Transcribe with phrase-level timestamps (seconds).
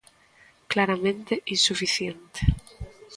[0.71, 2.39] "Claramente insuficiente".